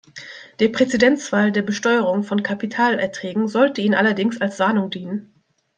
Der 0.57 0.69
Präzedenzfall 0.69 1.51
der 1.51 1.61
Besteuerung 1.61 2.23
von 2.23 2.41
Kapitalerträgen 2.41 3.47
sollte 3.47 3.81
Ihnen 3.81 3.93
allerdings 3.93 4.41
als 4.41 4.57
Warnung 4.59 4.89
dienen. 4.89 5.43